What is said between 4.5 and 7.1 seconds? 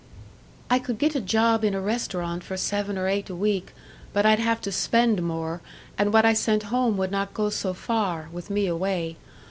to spend more, and what I sent home